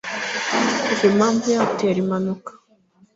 kuvamo 0.85 1.05
impamvu 1.09 1.45
yatera 1.55 1.97
impanuka 2.03 2.51